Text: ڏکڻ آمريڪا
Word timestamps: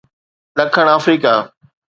ڏکڻ 0.55 0.85
آمريڪا 0.95 1.33